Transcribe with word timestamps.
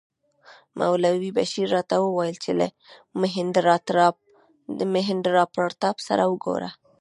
مولوي 0.79 1.29
بشیر 1.37 1.67
راته 1.75 1.95
وویل 1.99 2.35
چې 2.43 2.51
له 2.59 2.67
مهیندراپراتاپ 4.95 5.97
سره 6.07 6.23
وګوره. 6.31 6.69